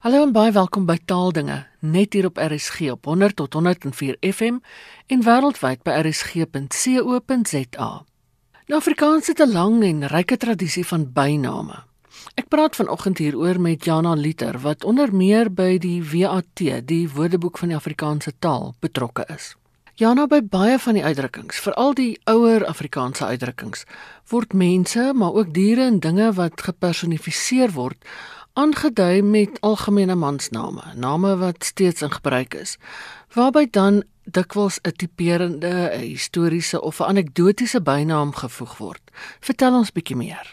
[0.00, 4.62] Hallo en baie welkom by Taaldinge, net hier op RSG op 100 tot 104 FM
[5.12, 7.88] en wêreldwyd by rsg.co.za.
[8.70, 11.84] Nou Afrikaans het 'n lang en ryke tradisie van byname.
[12.34, 17.58] Ek praat vanoggend hieroor met Jana Liter wat onder meer by die WAT, die Woordeboek
[17.58, 19.54] van die Afrikaanse taal, betrokke is.
[19.94, 23.84] Jana by baie van die uitdrukkings, veral die ouer Afrikaanse uitdrukkings,
[24.28, 27.98] word mense, maar ook diere en dinge wat gepersonifiseer word
[28.52, 32.76] aangedui met algemene mansname, name wat steeds in gebruik is,
[33.34, 39.02] waarby dan dikwels 'n tipeerende, 'n historiese of 'n anekdotiese bynaam gevoeg word.
[39.40, 40.52] Vertel ons bietjie meer.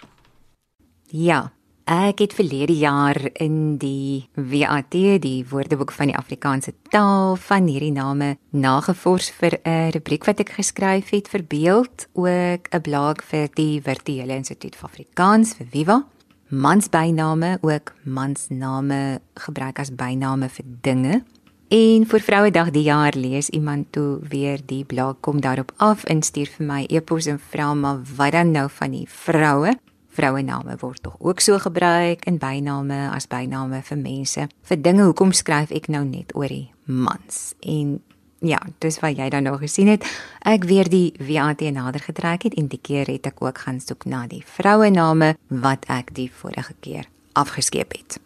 [1.07, 1.51] Ja,
[1.85, 4.91] ek het verlede jaar in die WAT,
[5.21, 10.49] die Woordeboek van die Afrikaanse taal, van hierdie name nagevors vir 'n rubriek wat ek
[10.49, 16.05] geskryf het vir beeld, ook 'n blog vir die Virtuele Instituut vir Afrikaans vir Viva
[16.47, 21.23] mansbyname ook mansname gebruik as byname vir dinge.
[21.67, 26.21] En vir Vrouedag die jaar lees iemand toe weer die blog kom daarop af en
[26.23, 29.75] stuur vir my e-pos en vra maar wat dan nou van die vroue?
[30.07, 34.47] Vrouename word tog ook so gebruik in byname as byname vir mense.
[34.63, 37.51] Vir dinge hoekom skryf ek nou net oor die mans?
[37.59, 37.99] En
[38.39, 40.05] ja, dis wat jy dan nou gesien het.
[40.45, 44.05] Ek weer die VAT nader getrek het en die keer het ek ook gaan soek
[44.05, 48.19] na die vrouename wat ek die vorige keer afgeskeep het.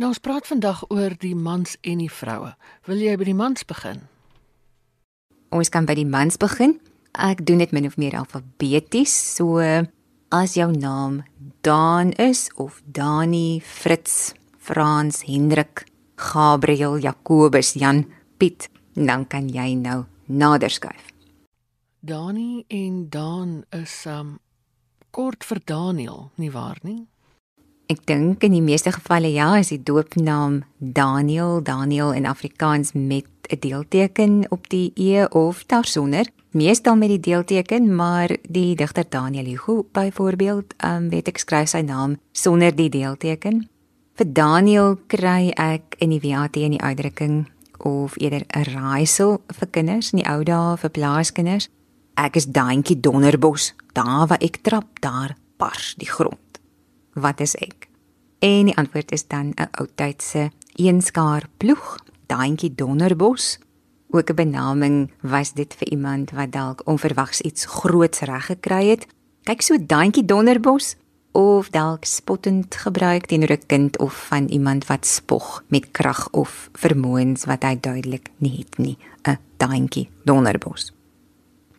[0.00, 2.54] Nou ons praat vandag oor die mans en die vroue.
[2.88, 4.00] Wil jy by die mans begin?
[5.52, 6.78] Ons kan by die mans begin.
[7.12, 9.12] Ek doen dit min of meer alfabeties.
[9.12, 9.60] So
[10.32, 11.20] as jou naam
[11.62, 15.84] Dan is of Dani, Fritz, Frans, Hendrik,
[16.16, 18.06] Gabriel, Jakobus, Jan,
[18.38, 21.12] Piet, dan kan jy nou nader skuif.
[22.00, 24.38] Dani en Dan is um
[25.10, 27.06] kort vir Daniel, nie waar nie?
[27.92, 33.28] Ek dink in die meeste gevalle ja, is die doopnaam Daniel, Daniel in Afrikaans met
[33.50, 39.44] 'n deelteken op die e of daarsonder, meestal met die deelteken, maar die digter Daniel
[39.44, 43.68] Hugo byvoorbeeld, um weet ek skryf sy naam sonder die deelteken.
[44.14, 47.51] Vir Daniel kry ek in die WAT in die uitdrukking
[47.84, 51.68] of eerder 'n raaisel vir kinders in die ou dae vir plaaskinders.
[52.14, 56.60] Ek is daantjie donderbos, daar waar ek trap, daar bars die grond.
[57.14, 57.88] Wat is ek?
[58.38, 63.58] En die antwoord is dan 'n ou tydse eenskaar ploeg, daantjie donderbos.
[64.10, 69.06] Ook 'n benaming was dit vir iemand wat dalk onverwags iets groots reg gekry het.
[69.42, 70.96] Kyk so daantjie donderbos,
[71.32, 76.70] of dalk spottend gebruik teenoor 'n kind of van iemand wat spog met krag of
[76.72, 80.92] vermoëns wat hy duidelik nie het nie, 'n daantjie donderbos.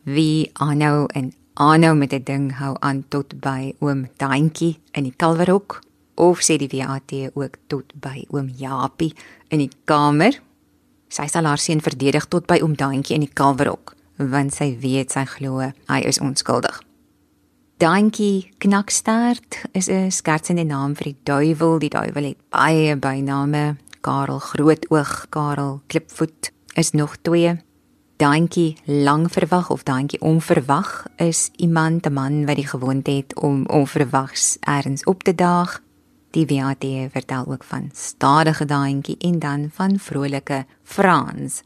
[0.03, 5.15] Wie aanhou en aanhou met 'n ding hou aan tot by oom daantjie in die
[5.15, 5.81] kalverhok
[6.15, 9.13] of sê die VAT ook tot by oom Japie
[9.47, 10.41] in die kamer.
[11.07, 15.11] Sy sal haar seun verdedig tot by oom daantjie in die kalverhok want sy weet
[15.11, 16.81] sy glo hy is onskuldig.
[17.78, 21.79] Dankie Knakstert is 'n skertsende naam vir die duiwel.
[21.79, 23.78] Die duiwel het baie byname.
[24.01, 27.57] Karel Grootoog, Karel Klipvoet is nog twee.
[28.17, 34.57] Dankie Langverwag of Dankie Onverwag is iemand, 'n man wat die gewoonte het om onverwags
[34.59, 35.81] ergens op te daag.
[36.31, 41.62] Die WAT vertel ook van stadige Dankie en dan van vrolike Frans.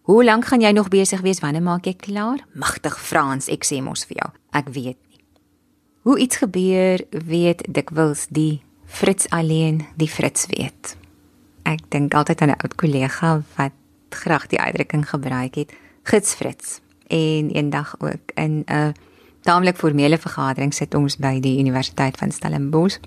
[0.00, 1.40] Hoe lank gaan jy nog besig wees?
[1.40, 2.46] Wanneer maak jy klaar?
[2.54, 4.30] Magtig Frans, ek sê mos vir jou.
[4.50, 4.96] Ek weet
[6.00, 10.96] Hoe iets gebeur, weet dikwels die Fritz alleen, die Fritz weet.
[11.68, 13.72] Ek dink altyd aan 'n oud kollega wat
[14.08, 15.72] graag die uitdrukking gebruik het,
[16.02, 16.80] Gits Fritz.
[17.06, 18.94] En eendag ook in 'n
[19.40, 22.98] taamlik formele vergadering sit ons by die Universiteit van Stellenbosch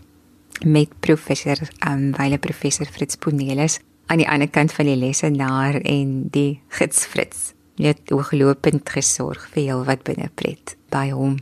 [0.65, 6.27] met professor, um, wyle professor Fritz Ponelis aan die ander kant van die lesenaar en
[6.29, 7.53] die Gits Fritz.
[7.75, 11.37] Net oorlopend gesorg vir heel wat binnepret by hom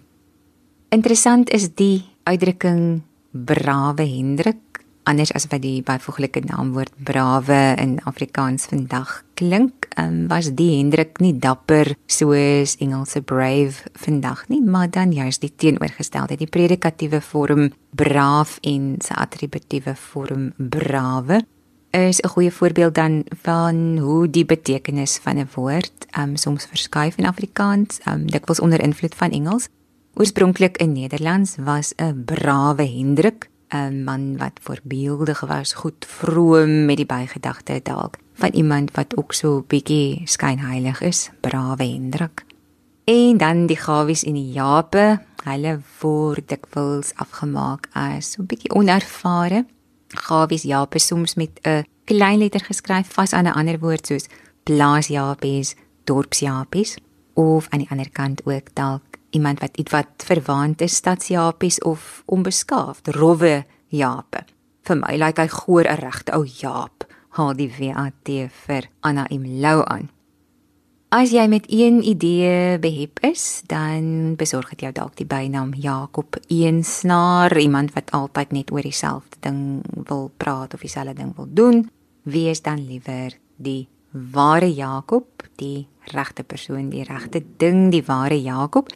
[0.92, 3.00] Interessant is die uitdrukking
[3.32, 9.88] brawe Hendrik anders as wat die byvoeglike naamwoord brawe in Afrikaans vandag klink.
[9.96, 15.54] Um, was die Hendrik nie dapper soos Engelse brave vandag nie, maar dan juist die
[15.56, 21.40] teenoorgestelde, die predikatiewe vorm braaf en sy attributiewe vorm brawe
[21.92, 27.18] is 'n goeie voorbeeld dan van hoe die betekenis van 'n woord um, soms verskuif
[27.18, 29.70] in Afrikaans, um, dikwels onder invloed van Engels.
[30.14, 36.98] Oorspronklik in Nederlands was 'n brawe Hendrik, 'n man wat voorbeeldig was, goed vroom met
[36.98, 42.46] die bygedagte dalk van iemand wat ook so bietjie skynheilig is, brawe Hendrik.
[43.04, 49.66] En dan die gawies en die jape, hulle word dikwels afgemaak as so bietjie onervare.
[50.08, 54.28] Gawies Jaap is soms met 'n klein letter geskryf vas aan 'n ander woord soos
[54.64, 56.98] plaasjaapies, dorpsjaapies
[57.34, 63.14] of aan die ander kant ook dalk iemand wat ietwat verwaand is stadsjaapies of onbeskaafd,
[63.16, 64.46] rowwe Jaape.
[64.88, 67.06] Vir my lyk like hy goor 'n regte ou Jaap,
[67.38, 70.10] haal die WAT vir Anna Imlou aan.
[71.12, 76.38] As jy met een idee behep is, dan besorg dit jou dalk die bynaam Jakob
[76.48, 81.90] Eensnaar, iemand wat altyd net oor dieselfde ding wil praat of dieselfde ding wil doen.
[82.24, 88.88] Wees dan liewer die ware Jakob, die regte persoon, die regte ding, die ware Jakob.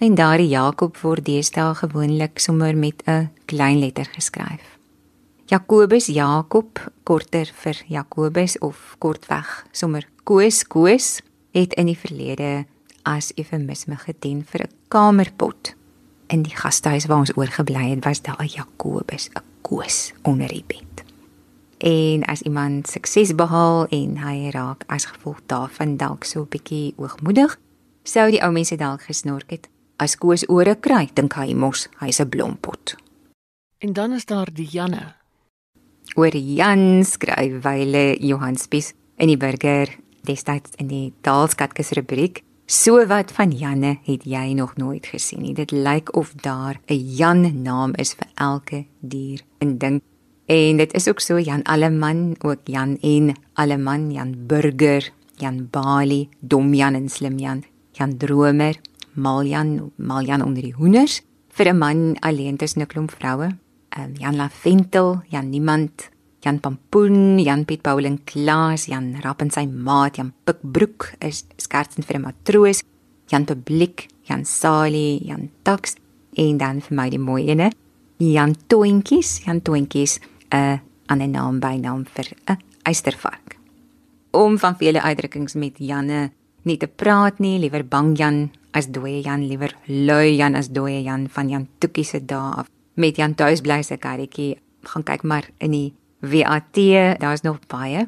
[0.00, 4.78] En daardie Jakob word deesdae gewoonlik sommer met 'n klein letter geskryf.
[5.44, 11.20] Jakobus Jakob, korter vir Jakobus of kortweg sommer Koos Koos
[11.52, 12.64] het in die verlede
[13.02, 15.74] as eufemisme gedien vir 'n kamerpot.
[16.26, 20.64] In die gastehuis waar ons oorgebly het, was daar 'n Jakobus, 'n koos onder die
[20.66, 21.04] bed.
[21.78, 26.94] En as iemand sukses behaal en hy raak as gevolg daarvan dalk so 'n bietjie
[26.96, 27.58] oogmoedig,
[28.02, 29.68] sou die ou mense dalk gesnork het.
[30.00, 32.96] As koos ore kry, dink hy mos hy's 'n blompot.
[33.84, 35.14] En dan is daar die Janne.
[36.16, 39.88] Oor Jan skryf wyle Johan Spies in die burger
[40.24, 42.42] destyds in die Taalskatkis rubriek.
[42.66, 45.54] So wat van Janne het jy nog nooit gesien nie.
[45.54, 50.02] Dit lyk of daar 'n Jan naam is vir elke dier en ding.
[50.46, 56.28] En dit is ook so Jan Alleman, ook Jan en Alleman, Jan Burger, Jan Bali,
[56.40, 58.80] Dom Jan en Slim Jan, Jan Dromer,
[59.20, 63.56] Maljan, Maljan onder die hoenders vir 'n man alleen tussen 'n klomp vroue.
[63.98, 69.66] Um, Jan Laventel, Jan Niemand, Jan Pampoen, Jan Piet Pauling Klaas, Jan Rapp en sy
[69.66, 72.82] maat Jan Pikbroek is skertsend vir 'n matroos,
[73.26, 75.96] Jan Publiek, Jan Sali, Jan Tax
[76.36, 77.72] en dan vir my die mooi ene,
[78.18, 80.20] Jan Toentjies, Jan Toentjies,
[80.52, 80.78] 'n uh,
[81.08, 83.58] ander naam by naam vir 'n eystervark.
[84.30, 86.30] Om van vele uitdrukkings met Janne
[86.62, 91.02] nie te praat nie, liewer bang Jan as dooie Jan, liewer lui Jan as dooie
[91.02, 92.70] Jan van Jan Toekie se dae af.
[92.94, 94.56] Met Jan tuis bly se karretjie
[94.88, 96.76] gaan kyk maar in die WAT,
[97.20, 98.06] daar's nog baie.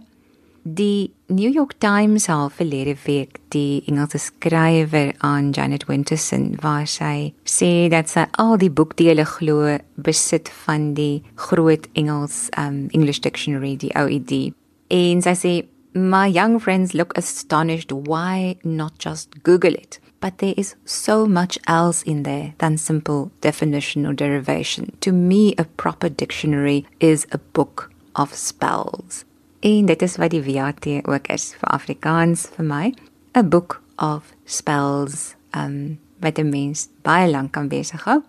[0.63, 7.33] Die New York Times het verlede week die Engelse skrywer aan Janet Winterson waar sy
[7.45, 13.75] sê dat sy al die boekdele glo besit van die groot Engels um English Dictionary
[13.77, 14.55] die OED.
[14.87, 15.55] En sy sê
[15.99, 19.99] my young friends look astonished why not just Google it.
[20.23, 24.97] But there is so much else in there than simple definition or derivation.
[25.01, 29.25] To me, a proper dictionary is a book of spells.
[29.63, 32.95] En dit is wat die WAT ook is vir Afrikaans vir my,
[33.35, 35.35] 'n book of spells.
[35.55, 38.23] Um wat 'n mens baie lank kan besig hou.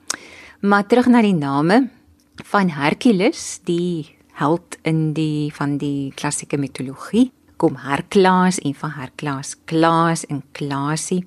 [0.62, 1.89] Maar terug na die name
[2.44, 9.56] van Hercules, die held in die van die klassieke mitologie, kom Herklaas en van Herklaas
[9.66, 11.25] Klaas en Klaasie.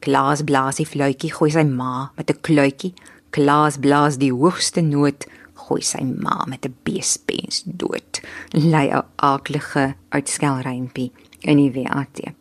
[0.00, 2.94] Klaas blaas die fluitjie, gooi sy ma met 'n kluitjie.
[3.30, 8.20] Klaas blaas die hoogste noot, gooi sy ma met 'n beespens dood.
[8.52, 12.32] Lei 'n aaklige uitskelrympie in die WAT.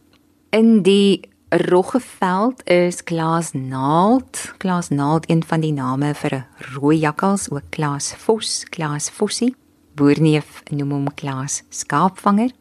[0.52, 6.46] In die Roggeveld is Klaas Naald, Klaas Naald een van die name vir 'n
[6.76, 9.56] rooi jakkals, ook Klaas Vos, Klaas Vossie.
[9.96, 12.52] Boerneef noem hom Klaas Skaapvanger.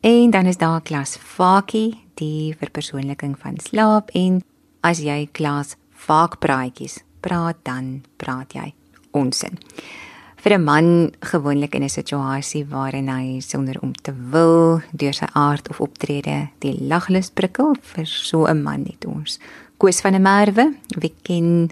[0.00, 1.16] En dan is daar Klaas
[2.14, 4.42] Fakie, die verpersoonliking van slaap en
[4.82, 8.74] as jy Klaas Vaakpraatjies praat dan praat jy
[9.12, 9.58] onsin
[10.42, 15.26] vir 'n man gewoonlik in 'n situasie waarin hy sonder om te wil deur sy
[15.32, 19.38] aard of optrede die laglus prikkel vir so 'n man net ons.
[19.78, 21.70] Koos van 'n Merwe, wie ken 'n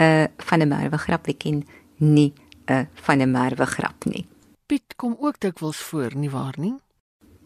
[0.00, 1.64] uh, van 'n Merwe grap, wie ken
[1.98, 2.32] nie
[2.66, 4.26] 'n uh, van 'n Merwe grap nie.
[4.66, 6.74] Piet kom ook dikwels voor, nie waar nie?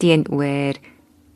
[0.00, 0.80] teenoor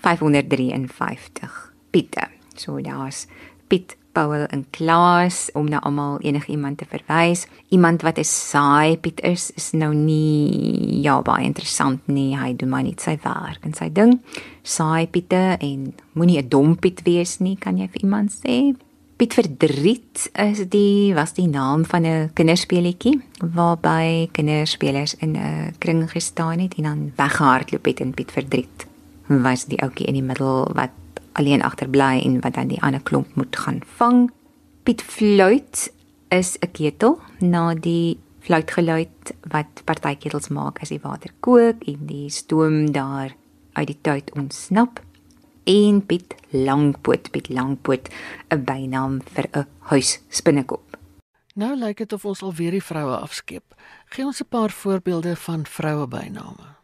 [0.04, 2.28] 553 Piete.
[2.54, 3.26] So daar's
[3.68, 7.46] Piet Paul en Klaas om na almal enige iemand te verwys.
[7.68, 12.37] Iemand wat 'n saai Piet is, is nou nie ja baie interessant nie.
[12.37, 14.20] Hy doen maar net sy werk en sy ding.
[14.62, 18.76] Saai Piete en moenie 'n dom Piet wees nie, kan jy vir iemand sê.
[19.16, 23.23] Piet Verdriet is die was die naam van 'n kinderspeletjie
[23.54, 28.93] waarby kinderspelers in 'n kring gestaan het en dan weggehardloop het in Piet Verdriet.
[29.26, 30.90] Was die ouetjie in die middel wat
[31.35, 34.31] alleen agterbly en wat dan die ander klomp moet gaan vang.
[34.83, 35.93] Piet Fluit
[36.28, 42.28] is 'n ketel na die fluitgeluid wat partyketels maak as die water kook en die
[42.31, 43.35] stoom daar
[43.73, 45.00] uit die tyd ontsnap
[45.64, 48.09] en Piet Langpoot, Piet Langpoot,
[48.50, 50.97] 'n bynaam vir 'n huisspinnekop.
[51.54, 53.75] Nou lyk dit of ons alweer die vroue afskeep.
[54.07, 56.84] Gee ons 'n paar voorbeelde van vroue byname.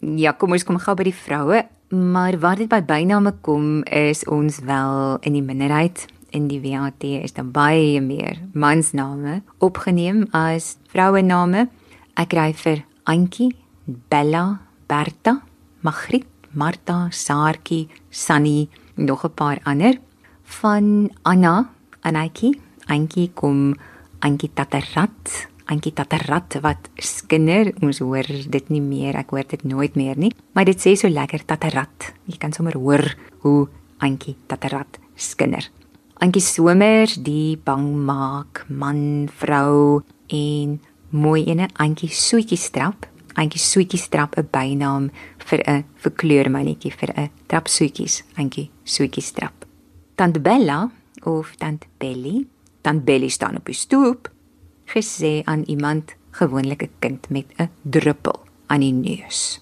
[0.00, 1.58] Ja, kom ons kom gou by die vroue,
[1.92, 6.06] maar waar dit by byname kom, is ons wel in die minderheid.
[6.32, 11.66] In die WAT is daar baie meer mansname opgeneem as vrouename.
[12.16, 13.50] Ek kry vir Antjie,
[13.84, 15.40] Bella, Berta,
[15.84, 19.98] Magriet, Martha, Saartjie, Sunny, nog 'n paar ander
[20.44, 23.76] van Anna, Anetjie, Antjie kom
[24.20, 29.94] Antjie Taterat, Antjie Taterat wat skinder, ons hoor dit nie meer, ek hoor dit nooit
[29.94, 32.10] meer nie, maar dit sê so lekker Taterat.
[32.26, 33.04] Jy kan sommer hoor
[33.44, 33.68] hoe
[34.02, 35.62] Antjie Taterat skinder.
[36.20, 43.06] Antjie Somers, die bang maak man, vrou en mooi ene Antjie Soetjie Strap
[43.38, 45.10] Antjie Soetjie strap 'n bynaam
[45.48, 49.64] vir 'n verkleurmannetjie vir 'n trapsoetjies, Antjie Soetjie strap.
[50.16, 50.90] Tant Bella
[51.24, 52.46] of tant Belly,
[52.82, 54.28] tant Belly staan op die stoep,
[54.94, 59.60] gesê aan iemand gewoonlik 'n kind met 'n druppel aan die neus.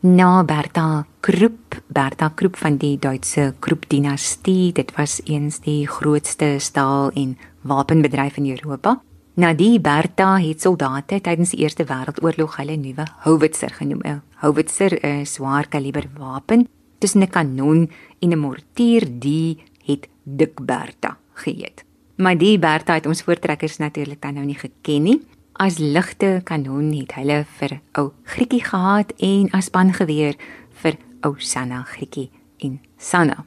[0.00, 6.56] Na Bertha Krupp, Bertha Krupp van die Duitse Krupp dinastie, dit was eens die grootste
[6.58, 9.02] staal en wapenbedryf in Europa.
[9.34, 14.00] Na die Bertha het soldate tydens die Eerste Wêreldoorlog hulle nuwe howitzer genoem.
[14.04, 16.68] 'n Howitzer is 'n swaar kaliber wapen
[16.98, 21.84] tussen 'n kanon en 'n mortier, die het Dik Bertha geheet.
[22.20, 25.20] Maar die Bertha het ons voortrekkers natuurlik dan nou nie geken nie.
[25.52, 30.36] As ligte kanon het hulle vir ou Grietjie gehad en as spangeweer
[30.82, 32.28] vir ou Sanna Grietjie
[32.60, 33.44] en Sanna.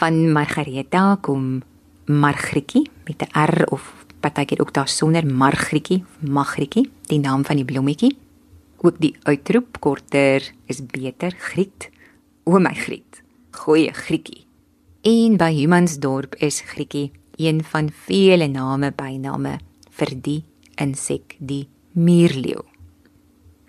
[0.00, 1.62] Van Margareta kom
[2.06, 7.64] Margrietjie met 'n R of partykeer ook daar sonder margrietjie, magrietjie, die naam van die
[7.64, 8.16] blommetjie.
[8.78, 11.90] Ook die uitroep korter is beter, griet.
[12.44, 13.22] O my griet.
[13.50, 14.46] Goeie grietjie.
[15.02, 17.10] En by Humansdorp is grietjie
[17.42, 19.58] een van vele name byname
[19.90, 20.42] vir die
[20.80, 22.62] insek, die muurleeu.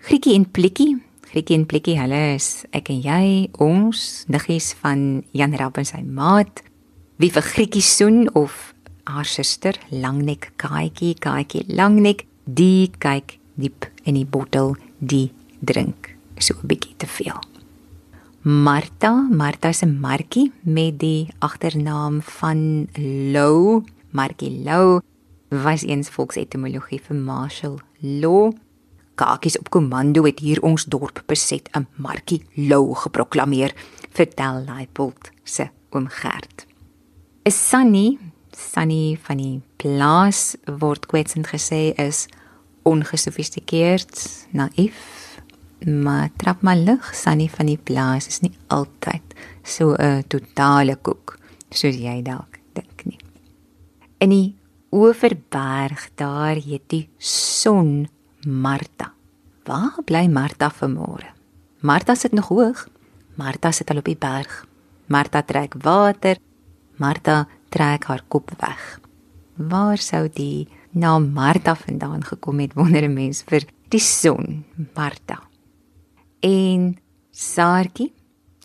[0.04, 0.96] Grietjie en plikkie,
[1.30, 3.24] grietjie en plikkie, hulle is ek en jy,
[3.62, 6.62] ons niggies van Jan Rapp en sy maat.
[7.20, 8.74] Wie vir grietjie soen of
[9.08, 16.54] haar suster Langnek Kaaitjie, Kaaitjie Langnek, die kyk diep in die bottel, die drink so
[16.54, 17.53] 'n bietjie te veel.
[18.44, 22.88] Martha, Martha se Markie met die agternaam van
[23.32, 25.00] Lou, Markie Lou
[25.48, 28.52] was eens volksetimologie vir Marshall Law.
[29.16, 33.72] Kakies op komando het hier ons dorp beset 'n Markie Lou geproklaameer,
[34.10, 36.66] vertel Leipold se oom Gert.
[37.44, 38.18] 'n Sunny
[38.50, 42.28] Sunny van die plaas word kwetsend gesê is
[42.82, 44.94] ongesofistikeerd, naïef,
[45.86, 47.14] maar trap maar lig.
[47.14, 49.22] Sunny van die plaas is nie altyd
[49.62, 51.38] so 'n totale koek
[51.70, 53.18] soos jy dalk dink nie.
[54.18, 54.54] In die
[54.92, 58.08] Oeverberg daar het die son
[58.46, 59.12] Martha.
[59.64, 61.32] Waar bly Martha vanmôre?
[61.80, 62.88] Martha sit nog hoog.
[63.34, 64.66] Martha sit al op die berg.
[65.06, 66.36] Martha trek water.
[66.96, 69.00] Martha trek haar kop weg.
[69.56, 74.64] Waar sou die naam Martha vandaan gekom het wonder 'n mens vir die son,
[74.94, 75.42] Martha.
[76.44, 76.98] En
[77.30, 78.12] Saartjie,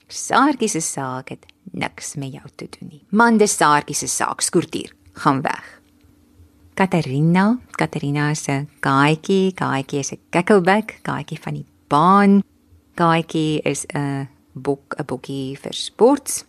[0.07, 3.03] Saartjie se saak het niks met jou te doen nie.
[3.15, 5.77] Man, dis Saartjie se saak, skoortier, gaan weg.
[6.75, 12.43] Katarina, Katarina se kaaitjie, kaaitjie is 'n kikkelbek, kaaitjie van die baan.
[12.95, 16.43] Kaaitjie is 'n bok, 'n bokkie vir sports.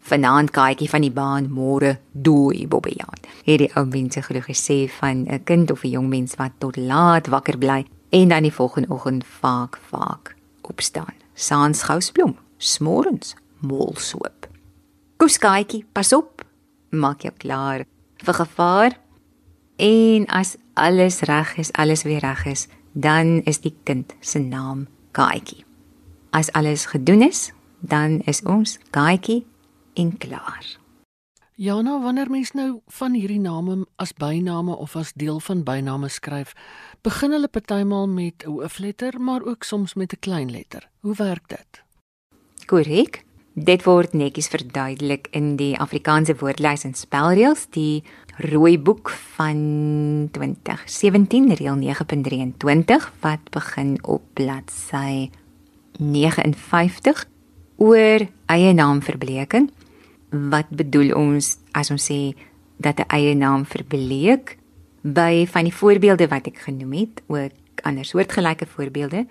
[0.00, 3.20] Vanaand kaaitjie van die baan, môre dooi Bobbejaan.
[3.44, 6.76] Het die ou mense glo gesê van 'n kind of 'n jong mens wat tot
[6.76, 10.39] laat wakker bly en dan die volgende oggend vaak vaak
[10.70, 11.14] opstaan.
[11.34, 14.48] Saans gousblom, smorens molsoop.
[15.20, 16.44] Kuskaaitjie, pas op.
[16.90, 17.84] Maak jou klaar
[18.24, 18.96] vir gevaar.
[19.80, 24.86] En as alles reg is, alles weer reg is, dan is die kind se naam
[25.12, 25.64] Kaaitjie.
[26.30, 27.50] As alles gedoen is,
[27.80, 29.46] dan is ons Kaaitjie
[29.94, 30.80] en klaar.
[31.60, 36.08] Ja, nou wanneer mens nou van hierdie name as byname of as deel van byname
[36.08, 36.54] skryf,
[37.02, 40.88] begin hulle partymal met 'n hoofletter, maar ook soms met 'n klein letter.
[41.00, 41.82] Hoe werk dit?
[42.66, 43.24] Korrek.
[43.54, 48.02] Dit word netjies verduidelik in die Afrikaanse woordlys en spelreëls, die
[48.36, 55.30] rooi boek van 2017 reël 9.23 wat begin op bladsy
[55.98, 57.26] 59
[57.76, 59.70] oor eie naam verbleking.
[60.30, 62.36] Wat bedoel ons as ons sê
[62.76, 64.59] dat 'n eie naam verbleek?
[65.00, 69.26] By van die voorbeelde wat ek genoem het, ook ander soortgelyke voorbeelde,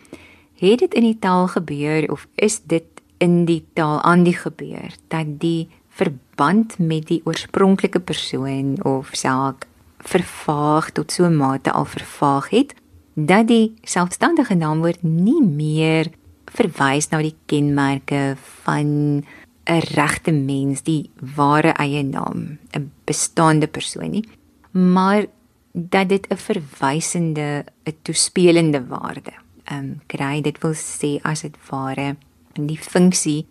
[0.60, 2.86] het dit in die taal gebeur of is dit
[3.18, 9.68] in die taal aan die gebeur dat die verband met die oorspronklike persoon of saak
[10.00, 12.74] vervaag tot so 'n mate al vervaag het
[13.16, 16.08] dat die selfstandige naamwoord nie meer
[16.46, 19.24] verwys na die kenmerke van
[19.70, 24.26] 'n regte mens, die ware eie naam, 'n bestaande persoon nie,
[24.72, 25.26] maar
[25.88, 29.34] dat dit 'n verwysende, 'n toespelende waarde
[29.64, 30.42] ehm um, kry.
[30.42, 32.16] Dit wil sê as dit ware
[32.54, 33.46] die funksie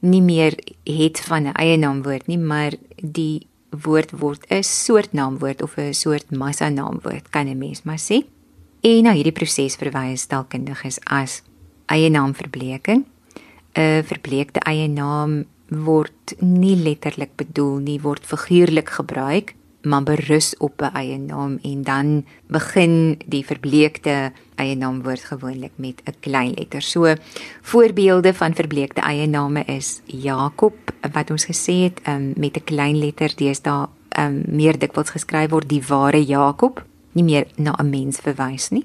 [0.00, 5.62] nie meer het van 'n eie naamwoord nie, maar die woord word 'n soort naamwoord
[5.62, 8.24] of 'n soort massa naamwoord kan 'n mens maar sê.
[8.80, 11.42] En na hierdie proses verwys taalkundiges as
[11.86, 13.04] eie naamverbleking.
[13.74, 20.82] 'n Verbleekte eie naam word nie letterlik bedoel nie, word figuurlik gebruik maar berus op
[20.82, 26.52] 'n eie naam en dan begin die verbleekte eie naam woord gewoonlik met 'n klein
[26.54, 26.82] letter.
[26.82, 27.14] So
[27.62, 30.74] voorbeelde van verbleekte eie name is Jakob
[31.12, 35.68] wat ons gesê het um, met 'n klein letter deesdae um, meer dikwels geskryf word
[35.68, 38.84] die ware Jakob, nie meer na 'n mens verwys nie,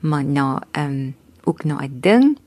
[0.00, 1.14] maar na um,
[1.44, 2.38] ook na 'n ding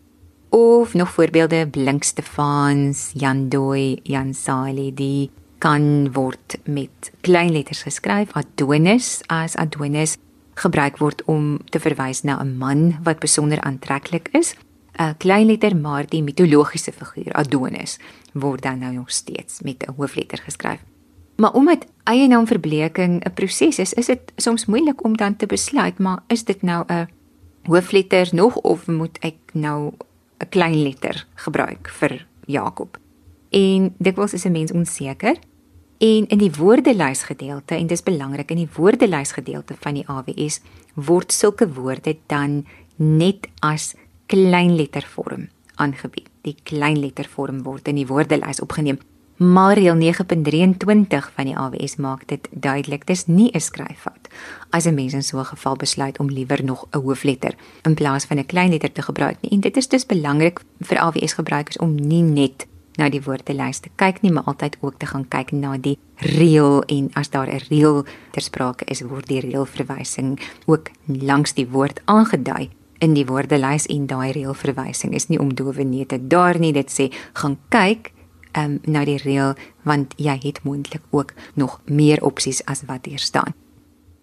[0.49, 5.29] of nog voorbeelde Blink Stefans, Jan Dooi, Jan Saili die
[5.61, 8.33] kan word met klein letters geskryf.
[8.33, 10.17] Adonis as Adonis
[10.57, 14.55] gebruik word om te verwys na 'n man wat besonder aantreklik is.
[14.97, 17.99] 'n Klein letter maar die mitologiese figuur Adonis
[18.33, 20.79] word dan nou nog steeds met 'n hoofletter geskryf.
[21.37, 25.99] Maar omdat eie naamverbleking 'n proses is, is dit soms moeilik om dan te besluit,
[25.99, 27.07] maar is dit nou 'n
[27.63, 29.93] hoofletter nog of moet ek nou
[30.37, 32.99] 'n klein letter gebruik vir Jakob?
[33.49, 35.35] En dikwels is 'n mens onseker
[36.01, 40.57] En in die woordelys gedeelte en dis belangrik in die woordelys gedeelte van die AWS
[40.97, 42.63] word sulke woorde dan
[42.97, 43.91] net as
[44.25, 46.25] kleinlettervorm aangebied.
[46.41, 48.97] Die kleinlettervorm word in die woordelys opgeneem.
[49.41, 54.29] Maar reël 9.23 van die AWS maak dit duidelik dis nie 'n skryffout
[54.69, 58.25] as 'n mens in so 'n geval besluit om liewer nog 'n hoofletter in plaas
[58.25, 59.51] van 'n kleinletter te gebruik nie.
[59.51, 63.89] En dit is dus belangrik vir AWS gebruikers om nie net na die woordelys te
[63.95, 67.61] kyk nie, maar altyd ook te gaan kyk na die reël en as daar 'n
[67.69, 73.85] reël ter sprake is, word die reëlverwysing ook langs die woord aangedui in die woordelys
[73.85, 78.11] en daai reëlverwysing is nie om dowe neete daar nie, dit sê gaan kyk
[78.57, 83.19] um, na die reël want jy het moontlik ook nog meer opsies as wat hier
[83.19, 83.53] staan.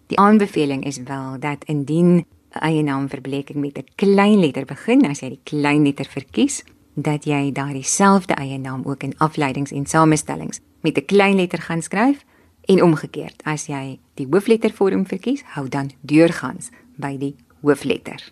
[0.07, 5.29] Die aanbeveling is wel dat indien eie naamverbleking met 'n klein letter begin, as jy
[5.29, 6.63] die klein letter verkies,
[7.01, 11.61] dat jy daardie selfde eie naam ook in afleidings en samestellings met 'n klein letter
[11.61, 12.25] gaan skryf
[12.65, 18.31] en omgekeerd as jy die hoofletter vorm verkies hou dan deurgangs by die hoofletter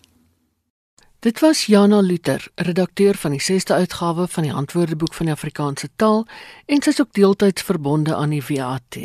[1.19, 5.89] Dit was Jana Luther, redakteur van die 6ste uitgawe van die Antwoordeboek van die Afrikaanse
[5.95, 6.27] taal
[6.65, 8.97] en sy's ook deeltyds verbonde aan die WAT.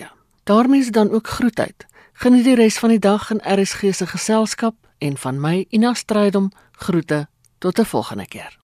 [0.45, 1.87] daarmee is dan ook groet uit.
[2.13, 6.53] Geniet die res van die dag in RSG se geselskap en van my Ina Strydom
[6.73, 8.62] groete tot 'n volgende keer.